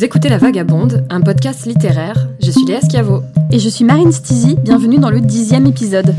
[0.00, 2.26] Vous écoutez La Vagabonde, un podcast littéraire.
[2.42, 3.22] Je suis Léa Schiavo.
[3.52, 6.14] Et je suis Marine Stizy, bienvenue dans le dixième épisode.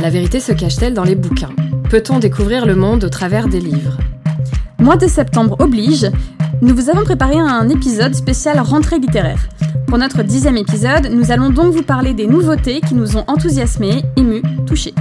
[0.00, 1.50] La vérité se cache-t-elle dans les bouquins?
[1.90, 3.98] Peut-on découvrir le monde au travers des livres?
[4.78, 6.10] Mois de septembre oblige,
[6.62, 9.46] nous vous avons préparé un épisode spécial rentrée littéraire.
[9.86, 14.04] Pour notre dixième épisode, nous allons donc vous parler des nouveautés qui nous ont enthousiasmés,
[14.16, 14.94] émus, touchés.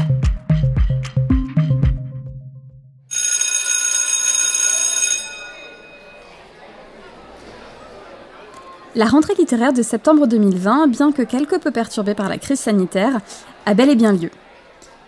[8.93, 13.21] La rentrée littéraire de septembre 2020, bien que quelque peu perturbée par la crise sanitaire,
[13.65, 14.29] a bel et bien lieu.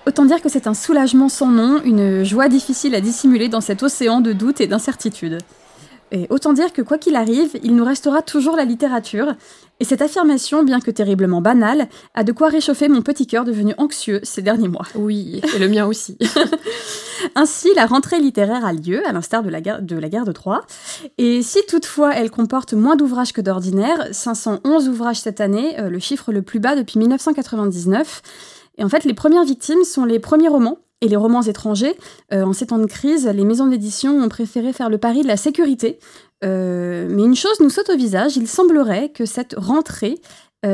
[0.08, 3.84] Autant dire que c'est un soulagement sans nom, une joie difficile à dissimuler dans cet
[3.84, 5.40] océan de doutes et d'incertitudes.
[6.14, 9.34] Et autant dire que quoi qu'il arrive, il nous restera toujours la littérature,
[9.80, 13.74] et cette affirmation, bien que terriblement banale, a de quoi réchauffer mon petit cœur devenu
[13.80, 14.86] anxieux ces derniers mois.
[14.94, 16.18] Oui, et le mien aussi.
[17.36, 20.32] Ainsi, la rentrée littéraire a lieu, à l'instar de, la guerre de la guerre de
[20.32, 20.62] Troie.
[21.18, 26.00] Et si toutefois elle comporte moins d'ouvrages que d'ordinaire, 511 ouvrages cette année, euh, le
[26.00, 28.22] chiffre le plus bas depuis 1999.
[28.78, 31.96] Et en fait, les premières victimes sont les premiers romans et les romans étrangers.
[32.34, 35.28] Euh, en ces temps de crise, les maisons d'édition ont préféré faire le pari de
[35.28, 36.00] la sécurité.
[36.44, 40.20] Euh, mais une chose nous saute au visage, il semblerait que cette rentrée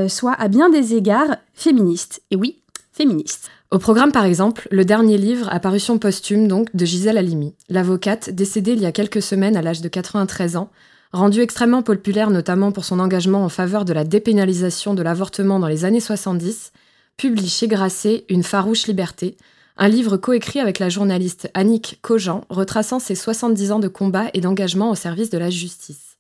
[0.07, 2.21] soit à bien des égards féministe.
[2.29, 3.49] Et oui, féministe.
[3.71, 8.73] Au programme, par exemple, le dernier livre, apparition posthume donc, de Gisèle Halimi, l'avocate décédée
[8.73, 10.71] il y a quelques semaines à l'âge de 93 ans,
[11.11, 15.67] rendue extrêmement populaire notamment pour son engagement en faveur de la dépénalisation de l'avortement dans
[15.67, 16.71] les années 70,
[17.15, 19.37] publie chez Grasset Une farouche liberté,
[19.79, 24.41] un livre coécrit avec la journaliste Annick Cogent, retraçant ses 70 ans de combat et
[24.41, 26.17] d'engagement au service de la justice.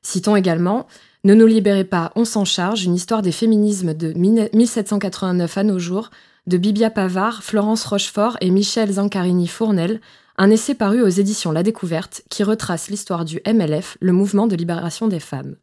[0.00, 0.86] Citons également
[1.24, 5.80] Ne nous libérez pas, on s'en charge, une histoire des féminismes de 1789 à nos
[5.80, 6.10] jours,
[6.46, 10.00] de Bibia Pavard, Florence Rochefort et Michel Zancarini-Fournel,
[10.38, 14.54] un essai paru aux éditions La Découverte qui retrace l'histoire du MLF, le mouvement de
[14.54, 15.56] libération des femmes.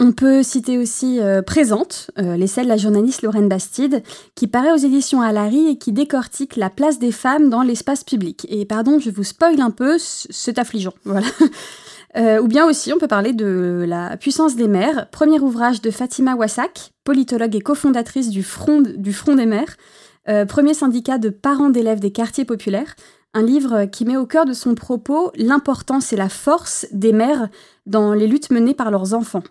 [0.00, 4.02] On peut citer aussi euh, Présente, euh, l'essai de la journaliste Lorraine Bastide,
[4.34, 8.44] qui paraît aux éditions Alary et qui décortique la place des femmes dans l'espace public.
[8.50, 10.94] Et pardon, je vous spoil un peu, c'est affligeant.
[11.04, 11.26] Voilà.
[12.16, 15.90] Euh, ou bien aussi, on peut parler de La puissance des mères, premier ouvrage de
[15.90, 19.76] Fatima Wassak, politologue et cofondatrice du Front, des mères,
[20.28, 22.94] euh, premier syndicat de parents d'élèves des quartiers populaires,
[23.32, 27.48] un livre qui met au cœur de son propos l'importance et la force des mères
[27.86, 29.42] dans les luttes menées par leurs enfants.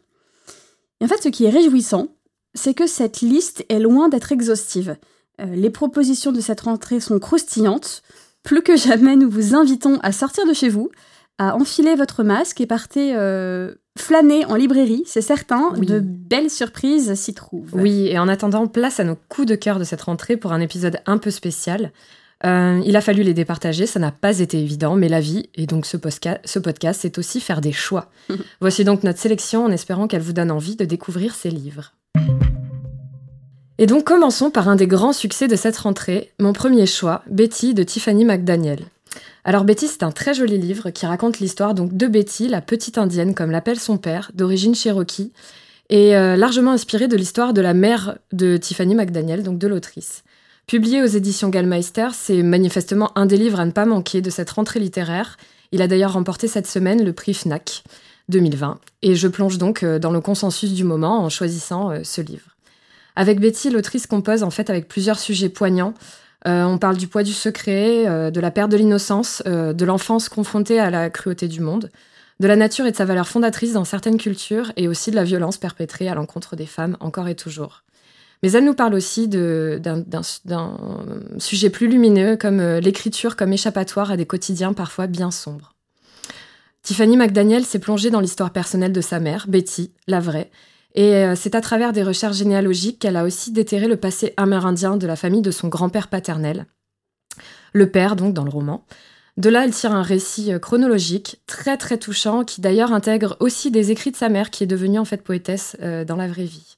[1.04, 2.08] Et en fait, ce qui est réjouissant,
[2.54, 4.96] c'est que cette liste est loin d'être exhaustive.
[5.42, 8.04] Euh, les propositions de cette rentrée sont croustillantes.
[8.42, 10.92] Plus que jamais, nous vous invitons à sortir de chez vous,
[11.40, 15.72] à enfiler votre masque et partez euh, flâner en librairie, c'est certain.
[15.74, 17.74] De belles surprises s'y trouvent.
[17.74, 20.62] Oui, et en attendant, place à nos coups de cœur de cette rentrée pour un
[20.62, 21.92] épisode un peu spécial.
[22.46, 25.66] Euh, il a fallu les départager, ça n'a pas été évident, mais la vie, et
[25.66, 25.98] donc ce,
[26.46, 28.10] ce podcast, c'est aussi faire des choix.
[28.62, 31.94] Voici donc notre sélection en espérant qu'elle vous donne envie de découvrir ces livres.
[33.78, 37.74] Et donc commençons par un des grands succès de cette rentrée, mon premier choix, Betty
[37.74, 38.80] de Tiffany McDaniel.
[39.46, 42.98] Alors Betty, c'est un très joli livre qui raconte l'histoire donc de Betty, la petite
[42.98, 45.32] indienne, comme l'appelle son père, d'origine cherokee,
[45.90, 50.24] et euh, largement inspiré de l'histoire de la mère de Tiffany McDaniel, donc de l'autrice.
[50.68, 54.50] Publié aux éditions Gallmeister, c'est manifestement un des livres à ne pas manquer de cette
[54.50, 55.38] rentrée littéraire.
[55.72, 57.84] Il a d'ailleurs remporté cette semaine le prix FNAC
[58.30, 62.22] 2020, et je plonge donc euh, dans le consensus du moment en choisissant euh, ce
[62.22, 62.56] livre.
[63.18, 65.94] Avec Betty, l'autrice compose en fait avec plusieurs sujets poignants,
[66.48, 70.80] euh, on parle du poids du secret, de la perte de l'innocence, de l'enfance confrontée
[70.80, 71.90] à la cruauté du monde,
[72.40, 75.24] de la nature et de sa valeur fondatrice dans certaines cultures, et aussi de la
[75.24, 77.84] violence perpétrée à l'encontre des femmes encore et toujours.
[78.44, 80.04] Mais elle nous parle aussi d'un
[81.40, 85.74] sujet plus lumineux, comme l'écriture comme échappatoire à des quotidiens parfois bien sombres.
[86.84, 90.52] Tiffany McDaniel s'est plongée dans l'histoire personnelle de sa mère, Betty, la vraie,
[90.96, 94.98] et euh, c'est à travers des recherches généalogiques qu'elle a aussi déterré le passé amérindien
[94.98, 96.68] de la famille de son grand-père paternel,
[97.72, 98.86] le père donc dans le roman.
[99.38, 103.72] De là, elle tire un récit euh, chronologique très très touchant qui d'ailleurs intègre aussi
[103.72, 106.44] des écrits de sa mère qui est devenue en fait poétesse euh, dans la vraie
[106.44, 106.78] vie.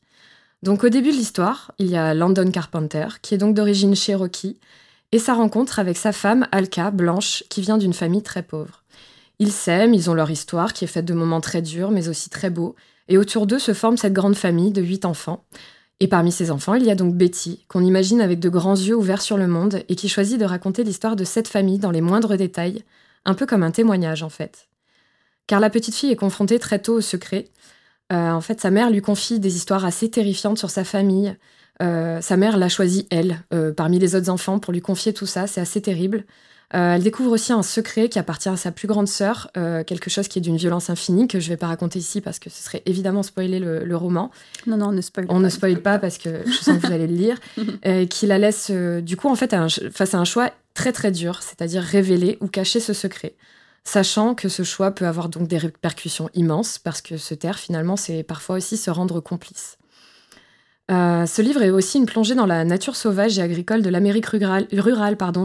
[0.66, 4.58] Donc au début de l'histoire, il y a Landon Carpenter qui est donc d'origine cherokee
[5.12, 8.84] et sa rencontre avec sa femme Alka, blanche, qui vient d'une famille très pauvre.
[9.38, 12.32] Ils s'aiment, ils ont leur histoire qui est faite de moments très durs mais aussi
[12.32, 12.76] très beaux
[13.10, 15.44] et autour d'eux se forme cette grande famille de huit enfants.
[16.00, 18.96] Et parmi ces enfants, il y a donc Betty, qu'on imagine avec de grands yeux
[18.96, 22.02] ouverts sur le monde et qui choisit de raconter l'histoire de cette famille dans les
[22.02, 22.84] moindres détails,
[23.24, 24.68] un peu comme un témoignage en fait.
[25.46, 27.50] Car la petite fille est confrontée très tôt au secret.
[28.14, 31.36] Euh, en fait, sa mère lui confie des histoires assez terrifiantes sur sa famille.
[31.82, 35.26] Euh, sa mère l'a choisi, elle, euh, parmi les autres enfants, pour lui confier tout
[35.26, 35.48] ça.
[35.48, 36.24] C'est assez terrible.
[36.72, 40.40] elle découvre aussi un secret qui appartient à sa plus grande sœur, quelque chose qui
[40.40, 42.82] est d'une violence infinie que je ne vais pas raconter ici parce que ce serait
[42.86, 44.30] évidemment spoiler le, roman.
[44.68, 46.94] Non, non, on ne spoil On ne spoil pas parce que je sens que vous
[46.94, 47.40] allez le lire.
[48.10, 49.56] qui la laisse, du coup, en fait,
[49.92, 53.36] face à un choix très très dur, c'est-à-dire révéler ou cacher ce secret
[53.86, 57.96] sachant que ce choix peut avoir donc des répercussions immenses, parce que se taire, finalement,
[57.96, 59.78] c'est parfois aussi se rendre complice.
[60.92, 64.28] Euh, ce livre est aussi une plongée dans la nature sauvage et agricole de l'Amérique
[64.28, 64.68] rurale,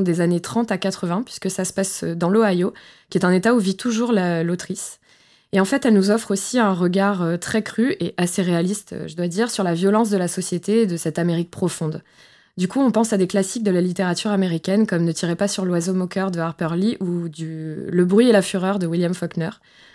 [0.02, 2.74] des années 30 à 80, puisque ça se passe dans l'Ohio,
[3.08, 5.00] qui est un état où vit toujours l'autrice.
[5.52, 8.94] Et en fait, elle nous offre aussi un regard euh, très cru et assez réaliste,
[9.08, 12.02] je dois dire, sur la violence de la société et de cette Amérique profonde.
[12.60, 15.48] Du coup, on pense à des classiques de la littérature américaine comme Ne tirez pas
[15.48, 19.14] sur l'oiseau moqueur de Harper Lee ou du Le bruit et la fureur de William
[19.14, 19.48] Faulkner,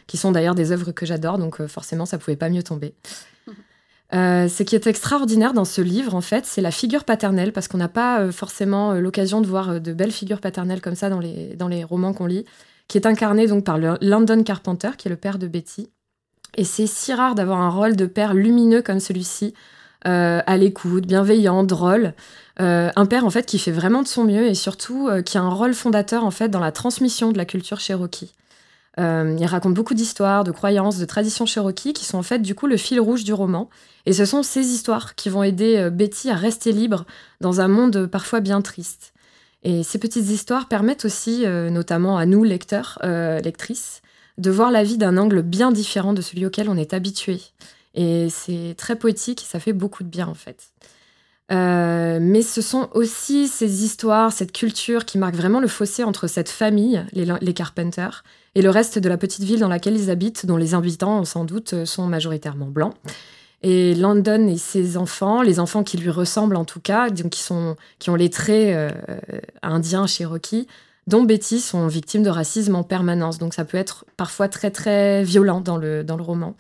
[0.08, 2.96] qui sont d'ailleurs des œuvres que j'adore, donc euh, forcément, ça pouvait pas mieux tomber.
[4.14, 7.68] Euh, ce qui est extraordinaire dans ce livre, en fait, c'est la figure paternelle, parce
[7.68, 11.20] qu'on n'a pas euh, forcément l'occasion de voir de belles figures paternelles comme ça dans
[11.20, 12.46] les, dans les romans qu'on lit,
[12.88, 15.90] qui est incarnée donc par le Landon Carpenter, qui est le père de Betty.
[16.56, 19.56] Et c'est si rare d'avoir un rôle de père lumineux comme celui-ci,
[20.04, 22.14] à l'écoute, bienveillant, drôle.
[22.62, 25.38] Euh, un père en fait qui fait vraiment de son mieux et surtout euh, qui
[25.38, 28.32] a un rôle fondateur en fait dans la transmission de la culture cherokee.
[28.98, 32.56] Euh, il raconte beaucoup d'histoires, de croyances, de traditions cherokee qui sont en fait du
[32.56, 33.70] coup le fil rouge du roman.
[34.06, 37.06] Et ce sont ces histoires qui vont aider Betty à rester libre
[37.42, 39.14] dans un monde parfois bien triste.
[39.64, 44.04] Et ces petites histoires permettent aussi, notamment à nous lecteurs, lectrices,
[44.38, 47.42] de voir la vie d'un angle bien différent de celui auquel on est habitué.
[47.96, 50.70] Et c'est très poétique ça fait beaucoup de bien en fait.
[51.52, 56.28] Euh, mais ce sont aussi ces histoires, cette culture qui marque vraiment le fossé entre
[56.28, 58.24] cette famille, les, les Carpenters,
[58.56, 61.46] et le reste de la petite ville dans laquelle ils habitent, dont les habitants, sans
[61.46, 62.96] doute, sont majoritairement blancs.
[63.62, 67.42] Et London et ses enfants, les enfants qui lui ressemblent en tout cas, donc qui,
[67.42, 68.90] sont, qui ont les traits euh,
[69.64, 70.68] indiens, Cherokee,
[71.08, 73.38] dont Betty sont victimes de racisme en permanence.
[73.38, 76.56] Donc ça peut être parfois très très violent dans le, dans le roman.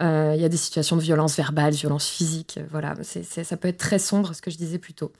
[0.00, 2.56] Euh, il y a des situations de violence verbale, violence physique.
[2.58, 5.12] Euh, voilà, ça peut être très sombre, ce que je disais plus tôt.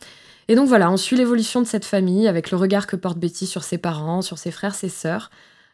[0.46, 3.46] Et donc voilà, on suit l'évolution de cette famille avec le regard que porte Betty
[3.46, 5.30] sur ses parents, sur ses frères, ses sœurs.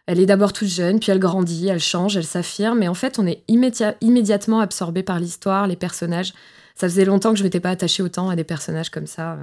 [0.07, 3.19] Elle est d'abord toute jeune, puis elle grandit, elle change, elle s'affirme, et en fait,
[3.19, 6.35] on est immédiatement absorbé par l'histoire, les personnages.
[6.75, 9.39] Ça faisait longtemps que je m'étais pas attachée autant à des personnages comme ça.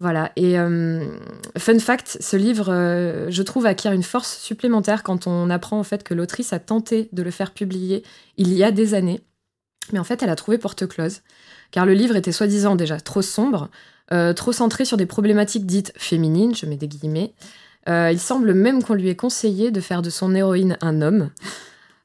[0.00, 0.32] Voilà.
[0.34, 1.04] Et euh,
[1.58, 5.84] fun fact, ce livre, euh, je trouve, acquiert une force supplémentaire quand on apprend en
[5.84, 8.02] fait que l'autrice a tenté de le faire publier
[8.38, 9.20] il y a des années,
[9.92, 11.20] mais en fait, elle a trouvé porte close,
[11.70, 13.68] car le livre était soi-disant déjà trop sombre,
[14.12, 17.34] euh, trop centré sur des problématiques dites féminines, je mets des guillemets.
[17.86, 21.30] il semble même qu'on lui ait conseillé de faire de son héroïne un homme.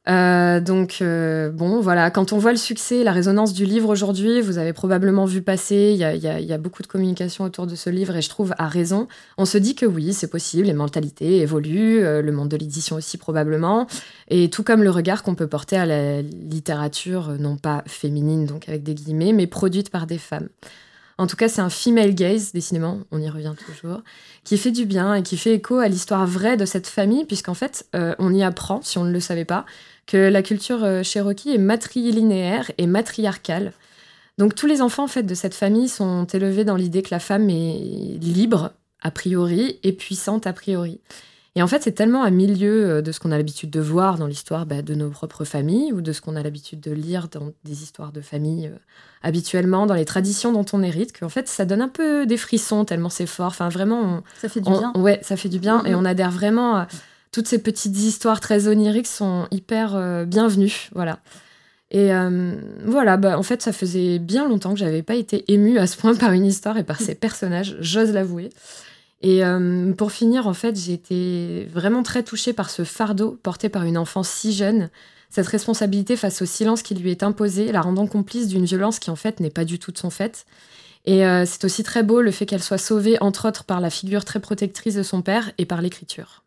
[0.07, 4.39] Euh, donc euh, bon, voilà, quand on voit le succès, la résonance du livre aujourd'hui,
[4.41, 8.15] vous avez probablement vu passer, il y a, beaucoup de communication autour de ce livre
[8.15, 9.07] et je trouve à raison.
[9.37, 12.95] On se dit que oui, c'est possible, les mentalités évoluent, euh, le monde de l'édition
[12.95, 13.87] aussi probablement,
[14.29, 18.69] et tout comme le regard qu'on peut porter à la littérature, non pas féminine, donc
[18.69, 20.49] avec des guillemets, mais produite par des femmes.
[21.17, 24.01] En tout cas, c'est un female gaze, décidément, on y revient toujours,
[24.43, 27.53] qui fait du bien et qui fait écho à l'histoire vraie de cette famille, puisqu'en
[27.53, 27.87] fait,
[28.19, 29.65] on y apprend, si on ne le savait pas,
[30.05, 33.73] que la culture euh, cherokee est matrilinéaire et matriarcale.
[34.37, 37.19] Donc tous les enfants en fait de cette famille sont élevés dans l'idée que la
[37.19, 40.99] femme est libre a priori et puissante a priori.
[41.57, 44.17] Et en fait, c'est tellement à milieu euh, de ce qu'on a l'habitude de voir
[44.17, 47.29] dans l'histoire bah, de nos propres familles ou de ce qu'on a l'habitude de lire
[47.29, 48.77] dans des histoires de famille euh,
[49.23, 52.83] habituellement, dans les traditions dont on hérite, qu'en fait, ça donne un peu des frissons
[52.83, 53.47] tellement c'est fort.
[53.47, 54.21] Enfin, vraiment.
[54.41, 54.91] ça fait du bien.
[54.95, 56.87] Ouais, ça fait du bien et on adhère vraiment à
[57.35, 60.87] toutes ces petites histoires très oniriques sont hyper euh, bienvenues.
[60.93, 61.19] Voilà.
[61.91, 65.77] Et euh, voilà, bah, en fait, ça faisait bien longtemps que j'avais pas été émue
[65.77, 68.51] à ce point par une histoire et par ces personnages, j'ose l'avouer.
[69.27, 73.69] Et euh, pour finir, en fait, j'ai été vraiment très touchée par ce fardeau porté
[73.69, 74.91] par une enfant si jeune,
[75.31, 79.09] cette responsabilité face au silence qui lui est imposé, la rendant complice d'une violence qui
[79.09, 80.45] en fait n'est pas du tout de son fait.
[81.07, 84.25] Et c'est aussi très beau le fait qu'elle soit sauvée, entre autres, par la figure
[84.25, 86.43] très protectrice de son père et par l'écriture.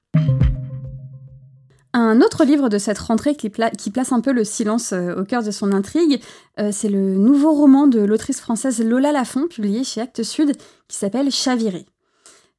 [1.93, 5.43] Un autre livre de cette rentrée qui, place un peu le silence euh, au cœur
[5.43, 6.21] de son intrigue,
[6.61, 10.53] euh, c'est le nouveau roman de l'autrice française Lola Lafont, publié chez Actes Sud,
[10.87, 11.87] qui s'appelle Chaviré.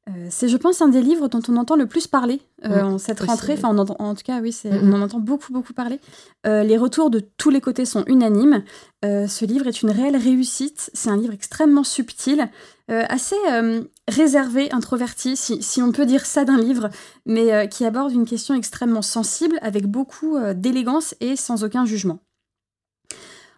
[0.08, 3.20] Euh, c'est, je pense, un des livres dont on entend le plus parler en cette
[3.20, 3.52] rentrée.
[3.52, 6.00] Enfin, en tout cas, oui, on en entend beaucoup, beaucoup parler.
[6.44, 8.64] les retours de tous les côtés sont unanimes.
[9.02, 10.90] ce livre est une réelle réussite.
[10.94, 12.48] C'est un livre extrêmement subtil.
[12.90, 16.90] Euh, assez euh, réservé, introverti, si, on peut dire ça d'un livre,
[17.24, 22.18] mais euh, qui aborde une question extrêmement sensible, avec beaucoup d'élégance et sans aucun jugement.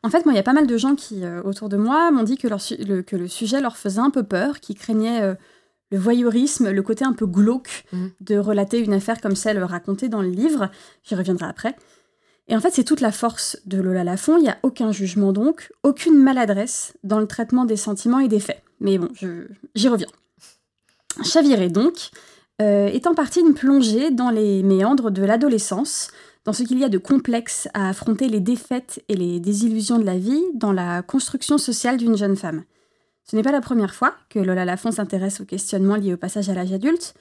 [0.03, 2.25] En fait, moi, il y a pas mal de gens qui, autour de moi, m'ont
[2.25, 5.37] dit que, le, que, le, sujet leur faisait un peu peur, qui craignaient
[5.93, 8.07] le voyeurisme, le côté un peu glauque Mm.
[8.21, 10.71] de relater une affaire comme celle racontée dans le livre.
[11.05, 11.77] J'y reviendrai après.
[12.49, 14.37] Et en fait, c'est toute la force de Lola Lafont.
[14.39, 18.41] Il n'y a aucun jugement donc, aucune maladresse dans le traitement des sentiments et des
[18.41, 18.63] faits.
[18.81, 19.09] Mais bon,
[19.75, 20.09] j'y reviens.
[21.23, 22.11] Chaviré donc,
[22.61, 26.11] euh, est en partie une plongée dans les méandres de l'adolescence,
[26.45, 30.05] dans ce qu'il y a de complexe à affronter les défaites et les désillusions de
[30.05, 32.65] la vie dans la construction sociale d'une jeune femme.
[33.25, 36.49] Ce n'est pas la première fois que Lola Lafont s'intéresse aux questionnements liés au passage
[36.49, 37.15] à l'âge adulte.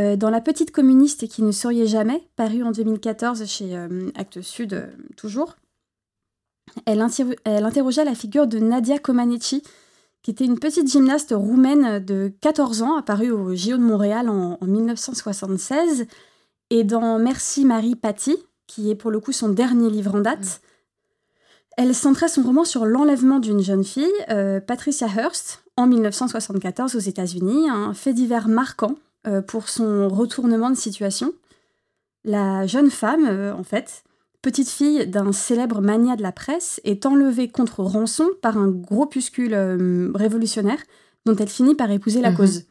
[0.00, 4.40] Euh, dans La petite communiste qui ne souriait jamais, paru en 2014 chez euh, Actes
[4.40, 5.56] Sud, euh, toujours,
[6.86, 9.62] elle, inter- elle interrogea la figure de Nadia Comaneci,
[10.22, 14.56] qui était une petite gymnaste roumaine de 14 ans, apparue au JO de Montréal en,
[14.60, 16.06] en 1976.
[16.70, 20.62] Et dans Merci Marie Paty, qui est pour le coup son dernier livre en date,
[21.76, 26.98] elle centrait son roman sur l'enlèvement d'une jeune fille, euh, Patricia Hearst, en 1974 aux
[27.00, 31.32] États-Unis, un fait divers marquant euh, pour son retournement de situation.
[32.24, 34.04] La jeune femme, euh, en fait,
[34.42, 39.54] petite fille d'un célèbre mania de la presse, est enlevée contre rançon par un groupuscule
[40.14, 40.78] révolutionnaire
[41.26, 42.36] dont elle finit par épouser la Mhm.
[42.36, 42.64] cause.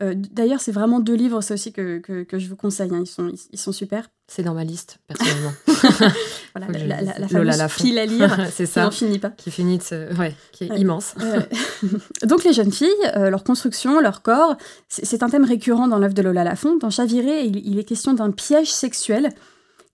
[0.00, 2.90] D'ailleurs, c'est vraiment deux livres, ça aussi, que, que, que je vous conseille.
[2.92, 3.00] hein.
[3.00, 4.08] Ils, sont, ils, ils sont super.
[4.26, 5.52] C'est dans ma liste, personnellement.
[6.56, 7.82] Voilà, la, la, la, la Lola fameuse Lafont.
[7.84, 8.84] pile à lire c'est qui ça.
[8.84, 9.30] n'en finit pas.
[9.30, 10.16] Qui finit de.
[10.16, 10.78] Ouais, qui est Ouais.
[10.80, 11.14] immense.
[12.22, 14.56] Donc les jeunes filles, euh, leur construction, leur corps,
[14.88, 16.76] c'est c'est un thème récurrent dans l'œuvre de Lola Lafont.
[16.76, 19.30] Dans Chaviré, il, il est question d'un piège sexuel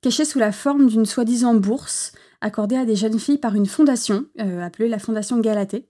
[0.02, 4.24] caché sous la forme d'une soi-disant bourse accordée à des jeunes filles par une fondation
[4.40, 5.86] euh, appelée la Fondation Galatée.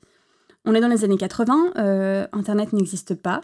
[0.64, 3.40] On est dans les années 80, euh, Internet n'existe pas,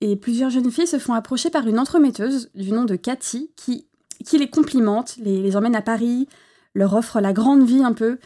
[0.00, 3.86] et plusieurs jeunes filles se font approcher par une entremetteuse du nom de Cathy qui,
[4.24, 6.28] qui les complimente, les, les emmène à Paris,
[6.74, 8.18] leur offre la grande vie un peu,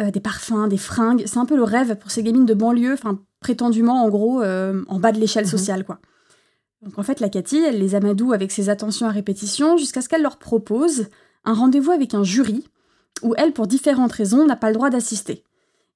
[0.00, 1.24] euh, des parfums, des fringues.
[1.26, 4.82] C'est un peu le rêve pour ces gamines de banlieue, enfin prétendument en gros euh,
[4.88, 5.50] en bas de l'échelle Mhm.
[5.50, 5.98] sociale quoi.
[6.82, 10.08] Donc en fait la Cathy, elle les amadoue avec ses attentions à répétition jusqu'à ce
[10.08, 11.06] qu'elle leur propose
[11.44, 12.68] un rendez-vous avec un jury
[13.22, 15.42] où elle, pour différentes raisons, n'a pas le droit d'assister.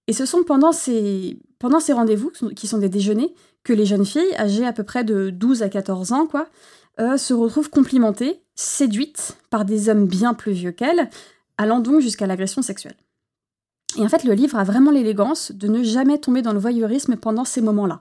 [0.09, 3.33] Et ce sont pendant ces, pendant ces rendez-vous, qui sont- qui sont des déjeuners,
[3.63, 6.49] que les jeunes filles, âgées à peu près de 12 à 14 ans, quoi,
[7.01, 11.09] euh, se retrouvent complimentées, séduites par des hommes bien plus vieux qu'elles,
[11.59, 12.97] allant donc jusqu'à l'agression sexuelle.
[13.99, 17.17] Et en fait, le livre a vraiment l'élégance de ne jamais tomber dans le voyeurisme
[17.17, 18.01] pendant ces moments-là.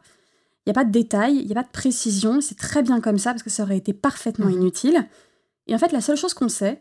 [0.65, 3.01] Il n'y a pas de détails, il n'y a pas de précision, c'est très bien
[3.01, 4.53] comme ça parce que ça aurait été parfaitement Mhm.
[4.53, 5.07] inutile.
[5.67, 6.79] Et en fait, la seule chose qu'on sait,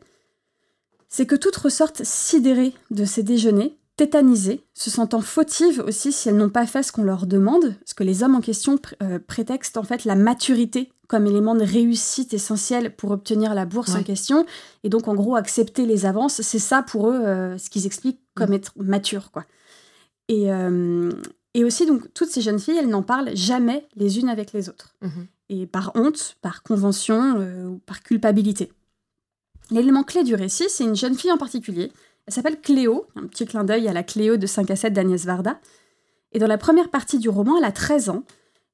[1.08, 6.36] c'est que toutes ressortent sidérées de ces déjeuners, tétanisées, se sentant fautives aussi si elles
[6.36, 9.18] n'ont pas fait ce qu'on leur demande, parce que les hommes en question pr- euh,
[9.18, 14.04] prétextent en fait la maturité comme élément de réussite essentiel pour obtenir la bourse en
[14.04, 14.46] question,
[14.84, 18.20] et donc en gros accepter les avances, c'est ça pour eux euh, ce qu'ils expliquent
[18.36, 19.44] comme être mature, quoi.
[20.28, 21.10] Et, euh,
[21.54, 24.68] et aussi, donc, toutes ces jeunes filles, elles n'en parlent jamais les unes avec les
[24.68, 25.26] autres Mhm.
[25.48, 28.72] et par honte, par convention euh, ou par culpabilité.
[29.72, 31.90] L'élément clé du récit, c'est une jeune fille en particulier.
[32.26, 35.24] Elle s'appelle Cléo, un petit clin d'œil à la Cléo de 5 à 7 d'Agnès
[35.24, 35.58] Varda.
[36.30, 38.22] Et dans la première partie du roman, elle a 13 ans.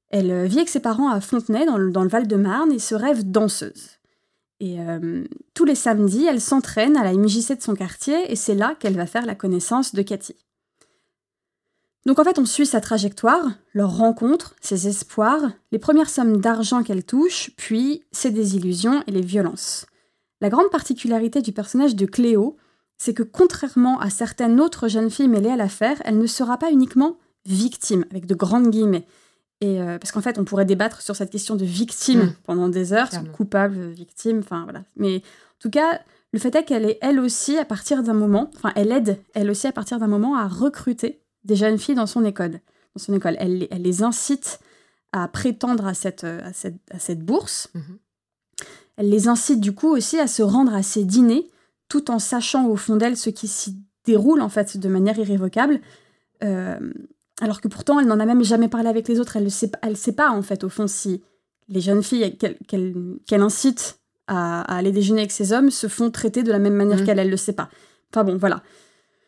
[0.09, 3.97] Elle euh, vit avec ses parents à Fontenay, dans le, Val-de-Marne, et se rêve danseuse.
[4.59, 5.23] Et euh,
[5.53, 8.95] tous les samedis, elle s'entraîne à la MJC de son quartier, et c'est là qu'elle
[8.95, 10.35] va faire la connaissance de Cathy.
[12.05, 16.81] Donc en fait, on suit sa trajectoire, leur rencontre, ses espoirs, les premières sommes d'argent
[16.81, 19.85] qu'elle touche, puis ses désillusions et les violences.
[20.39, 22.55] La grande particularité du personnage de Cléo,
[22.97, 26.71] c'est que contrairement à certaines autres jeunes filles mêlées à l'affaire, elle ne sera pas
[26.71, 29.05] uniquement victime, avec de grandes guillemets.
[29.61, 32.33] Et euh, parce qu'en fait, on pourrait débattre sur cette question de victime Mm.
[32.43, 34.83] pendant des heures, coupable, victime, enfin voilà.
[34.95, 35.99] Mais en tout cas,
[36.31, 39.49] le fait est qu'elle est elle aussi à partir d'un moment, enfin elle aide elle
[39.49, 42.59] aussi à partir d'un moment à recruter des jeunes filles dans son école.
[42.95, 44.59] Dans son école, elle, les- elle les incite
[45.13, 47.69] à prétendre à cette, à cette, à cette bourse.
[47.73, 47.97] Mhm.
[48.97, 51.47] Elle les incite du coup aussi à se rendre à ces dîners,
[51.87, 55.79] tout en sachant au fond d'elle ce qui s'y déroule en fait de manière irrévocable.
[56.43, 56.77] Euh,
[57.41, 59.37] alors que pourtant, elle n'en a même jamais parlé avec les autres.
[59.37, 61.21] Elle ne sait, pas- elle sait pas en fait au fond si
[61.69, 66.43] les jeunes filles qu'elle incite à, à aller déjeuner avec ces hommes se font traiter
[66.43, 67.05] de la même manière Mhm.
[67.05, 67.19] qu'elle.
[67.19, 67.69] Elle le sait pas.
[68.13, 68.63] Enfin bon, voilà.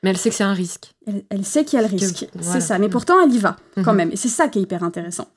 [0.02, 0.94] Mais elle sait que c'est un risque.
[1.06, 2.28] Elle, elle sait qu'il y a le risque.
[2.34, 2.52] voilà.
[2.54, 2.80] C'est ça.
[2.80, 3.98] Mais pourtant, elle y va quand Mhm.
[3.98, 4.12] même.
[4.12, 5.28] Et c'est ça qui est hyper intéressant.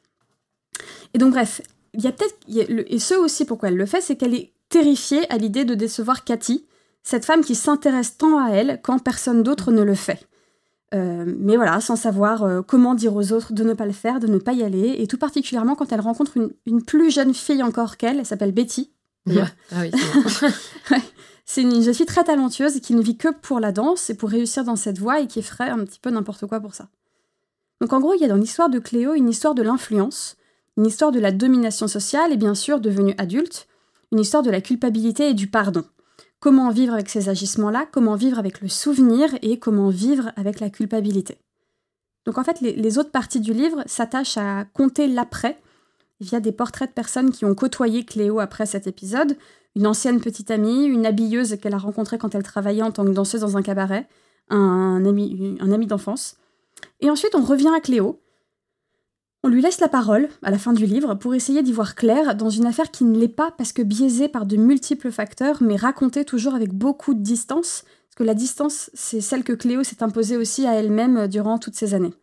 [1.14, 1.60] Et donc, bref,
[1.94, 2.36] il y a peut-être.
[2.48, 6.24] Et ce aussi, pourquoi elle le fait, c'est qu'elle est terrifiée à l'idée de décevoir
[6.24, 6.66] Cathy,
[7.02, 10.26] cette femme qui s'intéresse tant à elle quand personne d'autre ne le fait.
[10.94, 14.20] Euh, mais voilà, sans savoir euh, comment dire aux autres de ne pas le faire,
[14.20, 17.32] de ne pas y aller, et tout particulièrement quand elle rencontre une, une plus jeune
[17.32, 18.92] fille encore qu'elle, elle s'appelle Betty.
[19.70, 20.50] Ah oui, c'est
[20.90, 20.98] bon.
[21.44, 24.30] C'est une jeune fille très talentueuse qui ne vit que pour la danse et pour
[24.30, 26.88] réussir dans cette voie et qui ferait un petit peu n'importe quoi pour ça.
[27.80, 30.36] Donc en gros, il y a dans l'histoire de Cléo une histoire de l'influence,
[30.78, 33.66] Une histoire de la domination sociale et bien sûr, devenue adulte,
[34.12, 35.84] une histoire de la culpabilité et du pardon.
[36.42, 40.70] Comment vivre avec ces agissements-là, comment vivre avec le souvenir et comment vivre avec la
[40.70, 41.38] culpabilité.
[42.26, 45.56] Donc en fait, les, autres parties du livre s'attachent à compter l'après
[46.20, 49.36] via des portraits de personnes qui ont côtoyé Cléo après cet épisode,
[49.76, 53.10] une ancienne petite amie, une habilleuse qu'elle a rencontrée quand elle travaillait en tant que
[53.10, 54.08] danseuse dans un cabaret,
[54.48, 56.38] un ami, d'enfance.
[56.98, 58.20] Et ensuite, on revient à Cléo.
[59.44, 62.36] On lui laisse la parole à la fin du livre pour essayer d'y voir clair
[62.36, 65.74] dans une affaire qui ne l'est pas parce que biaisée par de multiples facteurs, mais
[65.74, 70.04] racontée toujours avec beaucoup de distance, parce que la distance, c'est celle que Cléo s'est
[70.04, 72.14] imposée aussi à elle-même durant toutes ces années.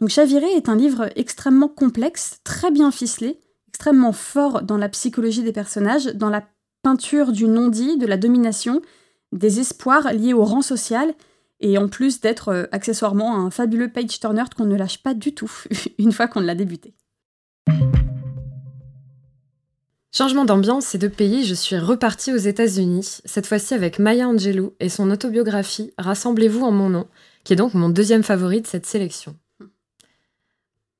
[0.00, 5.42] Donc Chaviré est un livre extrêmement complexe, très bien ficelé, extrêmement fort dans la psychologie
[5.42, 6.44] des personnages, dans la
[6.82, 8.82] peinture du non-dit, de la domination,
[9.32, 11.14] des espoirs liés au rang social,
[11.60, 15.34] et en plus d'être euh, accessoirement un fabuleux page turner qu'on ne lâche pas du
[15.34, 15.50] tout
[15.98, 16.94] une fois qu'on l'a débuté.
[20.16, 24.72] Changement d'ambiance et de pays, je suis repartie aux États-Unis, cette fois-ci avec Maya Angelou
[24.80, 27.06] et son autobiographie Rassemblez-vous en mon nom,
[27.44, 29.36] qui est donc mon deuxième favori de cette sélection.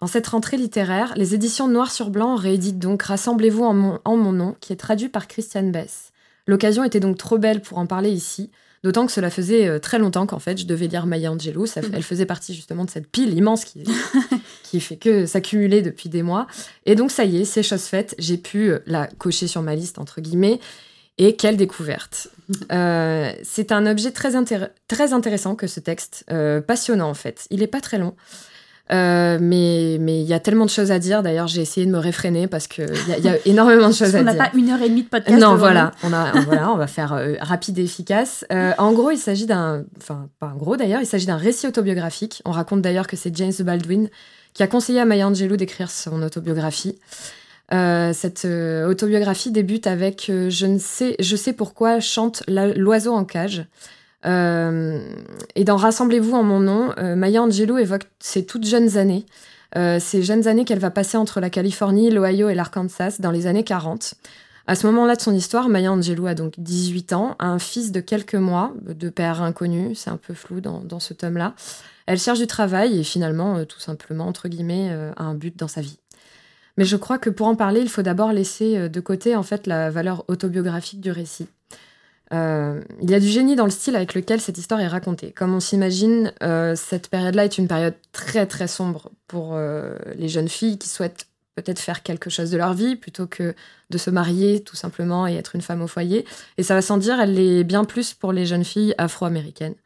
[0.02, 4.54] En cette rentrée littéraire, les éditions Noir sur Blanc rééditent donc Rassemblez-vous en mon, nom,
[4.60, 6.12] qui est traduit par Christiane Bess.
[6.46, 8.50] L'occasion était donc trop belle pour en parler ici,
[8.82, 11.64] d'autant que cela faisait euh, très longtemps qu'en fait je devais lire Maya Angelou.
[11.64, 11.80] Mm.
[11.92, 13.84] elle faisait partie justement de cette pile immense qui,
[14.62, 16.46] qui fait que s'accumuler depuis des mois.
[16.84, 19.74] Et donc ça y est, c'est chose faite, j'ai pu euh, la cocher sur ma
[19.74, 20.60] liste entre guillemets.
[21.18, 22.28] Et quelle découverte
[22.72, 24.32] euh, C'est un objet très,
[24.86, 26.26] très intéressant que ce texte,
[26.66, 27.46] passionnant en fait.
[27.50, 28.14] Il n'est pas très long.
[28.92, 31.22] Euh, mais mais il y a tellement de choses à dire.
[31.22, 34.22] D'ailleurs, j'ai essayé de me réfréner parce que il y, a énormément de choses à
[34.22, 34.32] dire.
[34.32, 35.38] On n'a pas une heure et demie de podcast.
[35.38, 38.44] Non, voilà, on a voilà, on va faire euh, rapide et efficace.
[38.52, 41.66] Euh, en gros, il s'agit d'un, enfin pas en gros d'ailleurs, il s'agit d'un récit
[41.66, 42.42] autobiographique.
[42.44, 44.08] On raconte d'ailleurs que c'est James Baldwin
[44.54, 46.96] qui a conseillé à Maya Angelou d'écrire son autobiographie.
[47.70, 53.66] cette autobiographie débute avec je ne sais, je sais pourquoi chante l'oiseau en cage.
[54.24, 55.00] Euh,
[55.54, 59.26] et dans Rassemblez-vous en mon nom, euh, Maya Angelou évoque ses toutes jeunes années,
[59.76, 63.46] euh, ces jeunes années qu'elle va passer entre la Californie, l'Ohio et l'Arkansas dans les
[63.46, 64.14] années 40.
[64.68, 67.92] À ce moment-là de son histoire, Maya Angelou a donc 18 ans, a un fils
[67.92, 71.54] de quelques mois, de père inconnu, c'est un peu flou dans, dans ce tome-là.
[72.06, 75.82] Elle cherche du travail et finalement, tout simplement, entre guillemets, a un but dans sa
[75.82, 75.98] vie.
[76.76, 79.68] Mais je crois que pour en parler, il faut d'abord laisser de côté en fait
[79.68, 81.46] la valeur autobiographique du récit.
[82.32, 85.32] Euh, il y a du génie dans le style avec lequel cette histoire est racontée.
[85.32, 90.28] Comme on s'imagine, euh, cette période-là est une période très très sombre pour euh, les
[90.28, 93.54] jeunes filles qui souhaitent peut-être faire quelque chose de leur vie plutôt que
[93.90, 96.26] de se marier tout simplement et être une femme au foyer.
[96.58, 99.76] Et ça va sans dire, elle l'est bien plus pour les jeunes filles afro-américaines.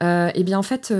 [0.00, 0.92] et bien en fait,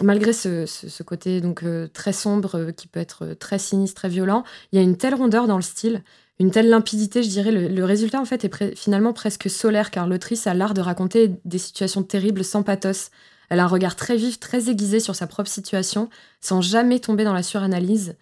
[0.00, 4.76] malgré ce, ce, côté donc très sombre qui peut être très sinistre, très violent, il
[4.76, 6.02] y a une telle rondeur dans le style
[6.42, 7.52] une telle limpidité, je dirais.
[7.52, 11.58] Le, résultat, en fait, est finalement presque solaire, car l'autrice a l'art de raconter des
[11.58, 13.10] situations terribles sans pathos.
[13.48, 17.22] Elle a un regard très vif, très aiguisé sur sa propre situation, sans jamais tomber
[17.22, 18.16] dans la suranalyse.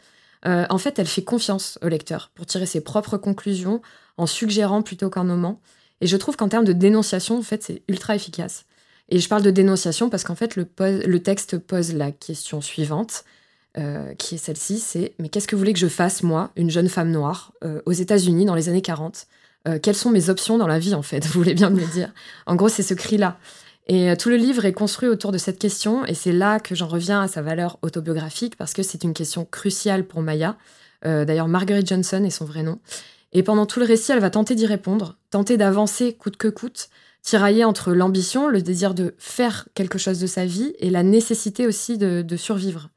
[0.44, 3.80] Euh, en fait, elle fait confiance au lecteur pour tirer ses propres conclusions,
[4.18, 5.58] en suggérant plutôt qu'en nommant.
[6.02, 8.66] Et je trouve qu'en termes de dénonciation, en c'est ultra efficace.
[9.08, 13.24] Et je parle de dénonciation parce qu'en fait, le texte pose la question suivante.
[13.78, 16.70] Euh, qui est celle-ci, c'est mais qu'est-ce que vous voulez que je fasse, moi, une
[16.70, 19.28] jeune femme noire, euh, aux États-Unis dans les années 40
[19.68, 21.86] euh, Quelles sont mes options dans la vie, en fait Vous voulez bien me le
[21.86, 22.12] dire?
[22.46, 23.38] En gros, c'est ce cri-là.
[23.86, 26.88] Et tout le livre est construit autour de cette question, et c'est là que j'en
[26.88, 30.56] reviens à sa valeur autobiographique, parce que c'est une question cruciale pour Maya.
[31.02, 32.78] D'ailleurs, Marguerite Johnson est son vrai nom.
[33.32, 36.88] Et pendant tout le récit, elle va tenter d'y répondre, tenter d'avancer coûte que coûte,
[37.22, 41.66] tirailler entre l'ambition, le désir de faire quelque chose de sa vie, et la nécessité
[41.66, 42.90] aussi de survivre.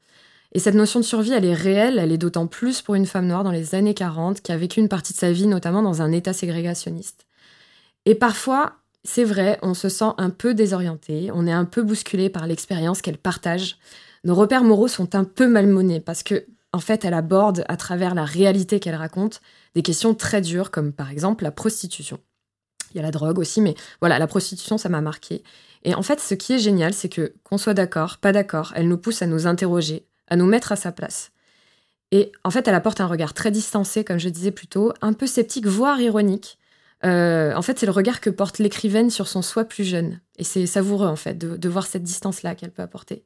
[0.54, 3.26] Et cette notion de survie, elle est réelle, elle est d'autant plus pour une femme
[3.26, 6.00] noire dans les années 40 qui a vécu une partie de sa vie notamment dans
[6.00, 7.26] un état ségrégationniste.
[8.06, 12.30] Et parfois, c'est vrai, on se sent un peu désorienté, on est un peu bousculé
[12.30, 13.78] par l'expérience qu'elle partage.
[14.22, 18.14] Nos repères moraux sont un peu malmenés parce que, en fait, elle aborde à travers
[18.14, 19.40] la réalité qu'elle raconte
[19.74, 22.20] des questions très dures comme par exemple la prostitution.
[22.92, 25.42] Il y a la drogue aussi, mais voilà, la prostitution, ça m'a marqué.
[25.82, 28.86] Et en fait, ce qui est génial, c'est que, qu'on soit d'accord, pas d'accord, elle
[28.86, 31.30] nous pousse à nous interroger, à nous mettre à sa place.
[32.10, 35.12] Et en fait, elle apporte un regard très distancé, comme je disais plus tôt, un
[35.12, 36.58] peu sceptique, voire ironique.
[37.04, 40.20] Euh, en fait, c'est le regard que porte l'écrivaine sur son soi plus jeune.
[40.36, 43.24] Et c'est savoureux, en fait, de, voir cette distance-là qu'elle peut apporter.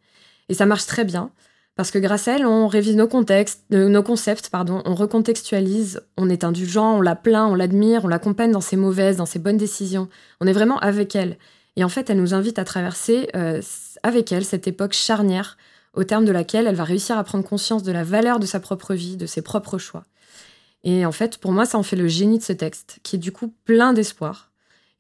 [0.49, 1.31] Et ça marche très bien,
[1.77, 6.03] parce que grâce à elle, on révise nos contextes, euh, nos concepts, pardon, on recontextualise,
[6.17, 9.39] on est indulgent, on la plaint, on l'admire, on l'accompagne dans ses mauvaises, dans ses
[9.39, 10.09] bonnes décisions.
[10.41, 11.39] On est vraiment avec elle.
[11.77, 13.63] Et en fait, elle nous invite à traverser euh,
[14.03, 15.57] avec elle cette époque charnière
[15.95, 18.61] au terme de laquelle elle va réussir à prendre conscience de la valeur de sa
[18.61, 20.05] propre vie, de ses propres choix.
[20.85, 23.19] Et en fait, pour moi, ça en fait le génie de ce texte, qui est
[23.19, 24.51] du coup plein d'espoir.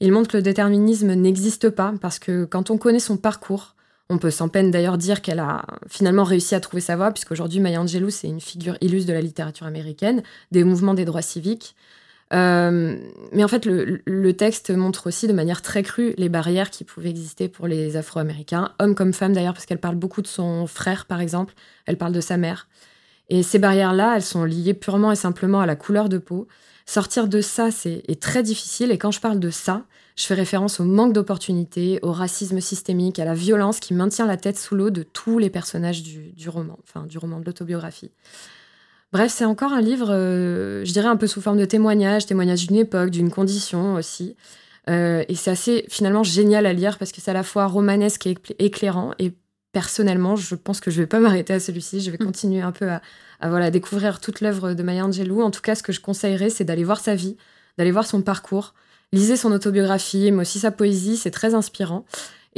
[0.00, 3.74] Il montre que le déterminisme n'existe pas, parce que quand on connaît son parcours,
[4.10, 7.60] on peut sans peine d'ailleurs dire qu'elle a finalement réussi à trouver sa voie, puisqu'aujourd'hui
[7.60, 11.74] Maya Angelou, c'est une figure illustre de la littérature américaine, des mouvements des droits civiques.
[12.34, 12.96] Euh,
[13.32, 17.08] mais en fait, le, texte montre aussi de manière très crue les barrières qui pouvaient
[17.08, 21.06] exister pour les Afro-Américains, hommes comme femmes d'ailleurs, parce qu'elle parle beaucoup de son frère,
[21.06, 21.54] par exemple,
[21.86, 22.68] elle parle de sa mère.
[23.30, 26.48] Et ces barrières-là, elles sont liées purement et simplement à la couleur de peau.
[26.86, 28.90] Sortir de ça, c'est très difficile.
[28.90, 29.84] Et quand je parle de ça,
[30.16, 34.38] je fais référence au manque d'opportunités, au racisme systémique, à la violence qui maintient la
[34.38, 38.10] tête sous l'eau de tous les personnages du, roman, enfin du roman de l'autobiographie.
[39.12, 42.66] Bref, c'est encore un livre, euh, je dirais un peu sous forme de témoignage, témoignage
[42.66, 44.36] d'une époque, d'une condition aussi.
[44.90, 48.26] Euh, et c'est assez finalement génial à lire parce que c'est à la fois romanesque
[48.26, 49.12] et éclairant.
[49.18, 49.32] Et
[49.72, 52.00] personnellement, je pense que je vais pas m'arrêter à celui-ci.
[52.00, 52.26] Je vais mm.
[52.26, 53.00] continuer un peu à,
[53.48, 55.40] voilà, découvrir toute l'œuvre de Maya Angelou.
[55.42, 57.36] En tout cas, ce que je conseillerais, c'est d'aller voir sa vie,
[57.78, 58.74] d'aller voir son parcours.
[59.14, 62.04] Lisez son autobiographie, mais aussi sa poésie, c'est très inspirant.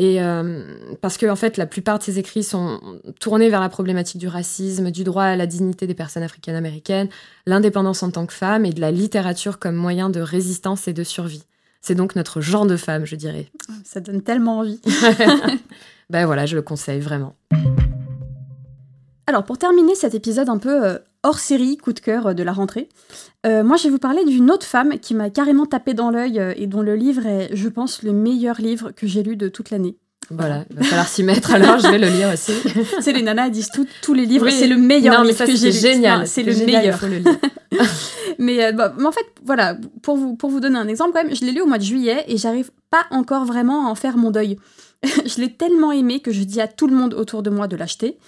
[0.02, 0.62] Et euh,
[1.02, 2.80] parce que en fait, la plupart de ses écrits sont
[3.20, 7.10] tournés vers la problématique du racisme, du droit à la dignité des personnes africaines-américaines,
[7.44, 11.04] l'indépendance en tant que femme et de la littérature comme moyen de résistance et de
[11.04, 11.42] survie.
[11.82, 13.50] C'est donc notre genre de femme, je dirais.
[13.84, 14.80] Ça donne tellement envie.
[16.08, 17.36] ben voilà, je le conseille vraiment.
[19.26, 22.42] Alors pour terminer cet épisode un peu euh, hors série, coup de cœur euh, de
[22.42, 22.88] la rentrée,
[23.46, 26.40] euh, moi je vais vous parler d'une autre femme qui m'a carrément tapé dans l'œil
[26.56, 29.70] et dont le livre est, je pense, le meilleur livre que j'ai lu de toute
[29.70, 29.96] l'année.
[30.30, 32.52] Voilà, il va falloir s'y mettre alors, je vais le lire aussi.
[33.00, 36.26] c'est les nanas disent tout, tous les livres, c'est le meilleur livre que j'ai génial,
[36.26, 36.98] c'est le meilleur.
[36.98, 37.36] faut le lire.
[38.38, 41.44] mais, mais, en fait, voilà, pour vous, pour vous donner un exemple quand même, je
[41.44, 44.30] l'ai lu au mois de juillet et j'arrive pas encore vraiment à en faire mon
[44.30, 44.56] deuil.
[45.02, 47.76] je l'ai tellement aimé que je dis à tout le monde autour de moi de
[47.76, 48.18] l'acheter.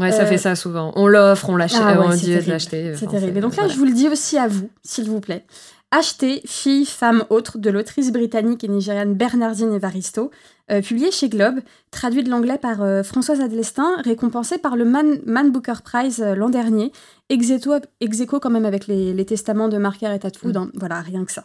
[0.00, 0.92] Ouais, ça fait euh, ça souvent.
[0.96, 2.94] On l'offre, on l'achète, ah on dit de l'acheter.
[2.96, 3.38] C'est terrible.
[3.38, 5.44] Et donc là, je vous le dis aussi à vous, s'il vous plaît.
[5.92, 10.30] Achetez Fille, femme, autre de l'autrice britannique et nigériane Bernardine Evaristo,
[10.70, 11.60] euh, publié chez Globe,
[11.90, 16.92] traduit de l'anglais par euh, Françoise Adelestin, récompensé par le Man, Booker Prize l'an dernier,
[17.28, 20.60] ex aequo quand même avec les, testaments de Margaret Atwood, mm.
[20.60, 20.70] hein.
[20.74, 21.44] voilà, rien que ça.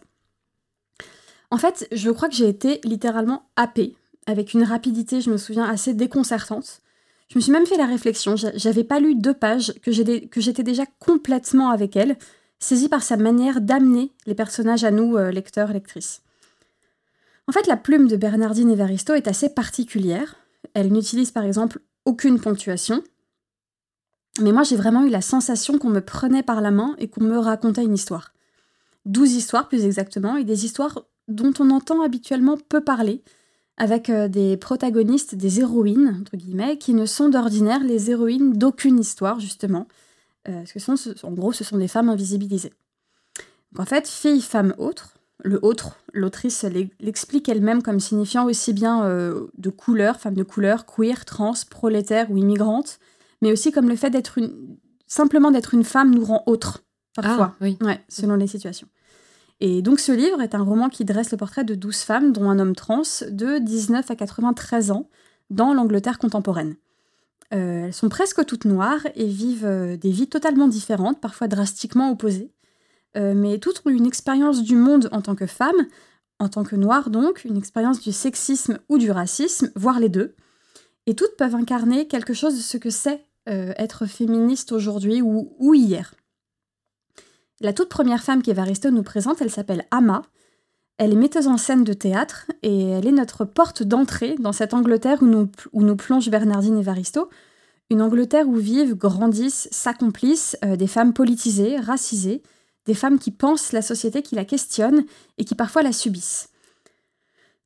[1.49, 3.95] En fait, je crois que j'ai été littéralement happée,
[4.27, 6.81] avec une rapidité, je me souviens, assez déconcertante.
[7.27, 10.85] Je me suis même fait la réflexion, j'avais pas lu deux pages, que j'étais déjà
[10.99, 12.17] complètement avec elle,
[12.59, 16.21] saisie par sa manière d'amener les personnages à nous, euh, lecteurs, lectrices.
[17.47, 20.35] En fait, la plume de Bernardine Evaristo est assez particulière.
[20.73, 23.03] Elle n'utilise par exemple aucune ponctuation.
[24.41, 27.23] Mais moi, j'ai vraiment eu la sensation qu'on me prenait par la main et qu'on
[27.23, 28.33] me racontait une histoire.
[29.05, 33.23] Douze histoires plus exactement, et des histoires dont on entend habituellement peu parler,
[33.77, 38.99] avec euh, des protagonistes, des héroïnes, entre guillemets, qui ne sont d'ordinaire les héroïnes d'aucune
[38.99, 39.87] histoire, justement.
[40.47, 42.73] Euh, parce que sont, en gros, ce sont des femmes invisibilisées.
[43.71, 46.65] Donc en fait, fille, femme, autre, le autre, l'autrice
[46.99, 52.31] l'explique elle-même comme signifiant aussi bien euh, de couleur, femme de couleur, queer, trans, prolétaire
[52.31, 52.99] ou immigrante,
[53.41, 56.83] mais aussi comme le fait d'être une, simplement d'être une femme nous rend autre,
[57.15, 57.77] parfois, ah, oui.
[57.81, 58.87] ouais, selon les situations.
[59.61, 62.49] Et donc ce livre est un roman qui dresse le portrait de 12 femmes, dont
[62.49, 65.07] un homme trans, de 19 à 93 ans,
[65.49, 66.75] dans l'Angleterre contemporaine.
[67.53, 72.11] Euh, elles sont presque toutes noires et vivent euh, des vies totalement différentes, parfois drastiquement
[72.11, 72.51] opposées,
[73.17, 75.87] euh, mais toutes ont une expérience du monde en tant que femmes,
[76.39, 80.35] en tant que noires donc, une expérience du sexisme ou du racisme, voire les deux.
[81.05, 85.75] Et toutes peuvent incarner quelque chose de ce que c'est être féministe aujourd'hui ou, ou
[85.75, 86.15] hier.
[87.61, 90.23] La toute première femme qu'Evaristo nous présente, elle s'appelle Ama.
[90.97, 94.73] Elle est metteuse en scène de théâtre et elle est notre porte d'entrée dans cette
[94.73, 97.29] Angleterre où nous, plonge Bernardine Evaristo.
[97.89, 102.41] Une Angleterre où vivent, grandissent, s'accomplissent euh, des femmes politisées, racisées,
[102.85, 105.05] des femmes qui pensent la société, qui la questionnent
[105.37, 106.49] et qui parfois la subissent.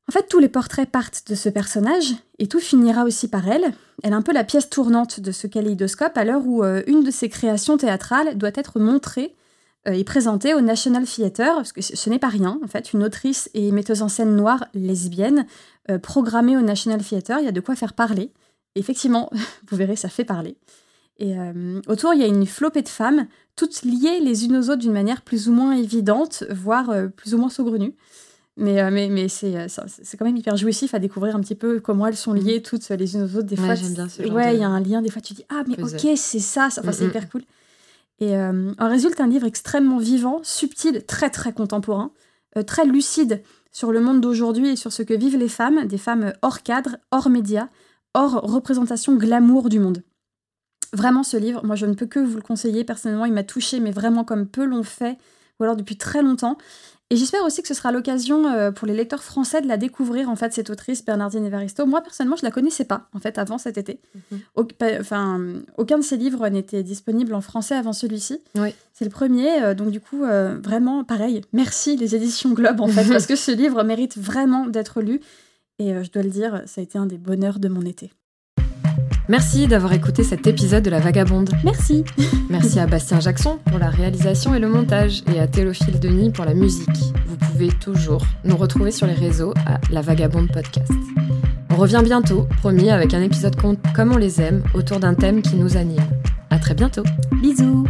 [0.08, 3.72] En fait, tous les portraits partent de ce personnage et tout finira aussi par elle.
[4.02, 7.04] Elle est un peu la pièce tournante de ce kaléidoscope à l'heure où euh, une
[7.04, 9.34] de ses créations théâtrales doit être montrée
[9.86, 13.50] est présentée au National Theatre, parce que ce n'est pas rien, en fait, une autrice
[13.54, 15.46] et metteuse en scène noire lesbienne
[15.90, 18.32] euh, programmée au National Theatre, il y a de quoi faire parler.
[18.74, 19.30] effectivement,
[19.70, 20.56] vous verrez, ça fait parler.
[21.18, 24.70] Et euh, autour, il y a une flopée de femmes, toutes liées les unes aux
[24.70, 27.94] autres d'une manière plus ou moins évidente, voire plus ou moins saugrenue.
[28.56, 32.06] Mais, mais, mais c'est, c'est quand même hyper jouissif à découvrir un petit peu comment
[32.06, 33.46] elles sont liées toutes les unes aux autres.
[33.46, 35.02] Des fois, j'aime bien ce Ouais, il y a un lien.
[35.02, 36.68] Des fois, tu dis Ah, mais ok, c'est ça.
[36.78, 37.42] Enfin, c'est hyper cool.
[38.20, 42.12] Et euh, en résulte un livre extrêmement vivant, subtil, très très contemporain,
[42.56, 45.98] euh, très lucide sur le monde d'aujourd'hui et sur ce que vivent les femmes, des
[45.98, 47.68] femmes hors cadre, hors médias,
[48.14, 50.02] hors représentation glamour du monde.
[50.92, 52.84] Vraiment, ce livre, moi, je ne peux que vous le conseiller.
[52.84, 55.18] Personnellement, il m'a touché, mais vraiment comme peu l'ont fait,
[55.58, 56.58] ou alors depuis très longtemps.
[57.12, 60.30] Et j'espère aussi que ce sera l'occasion euh, pour les lecteurs français de la découvrir,
[60.30, 61.84] en fait, cette autrice, Bernardine Evaristo.
[61.84, 63.98] Moi, personnellement, je la connaissais pas, en fait, avant cet été.
[64.30, 64.68] Mhm.
[65.00, 65.40] enfin,
[65.76, 68.40] aucun de ses livres n'était disponible en français avant celui-ci.
[68.54, 68.72] Oui.
[68.92, 72.86] C'est le premier, euh, donc du coup, euh, vraiment, pareil, merci les éditions Globe, en
[72.86, 75.20] fait, parce que ce livre mérite vraiment d'être lu.
[75.80, 78.12] Et je dois le dire, ça a été un des bonheurs de mon été.
[79.28, 81.50] Merci d'avoir écouté cet épisode de La Vagabonde.
[81.64, 82.04] Merci.
[82.48, 86.44] Merci à Bastien Jackson pour la réalisation et le montage et à Théophile Denis pour
[86.44, 86.88] la musique.
[87.26, 90.92] Vous pouvez toujours nous retrouver sur les réseaux à La Vagabonde Podcast.
[91.70, 93.54] On revient bientôt, promis, avec un épisode
[93.94, 96.02] comme on les aime, autour d'un thème qui nous anime.
[96.50, 97.04] À très bientôt.
[97.40, 97.86] Bisous.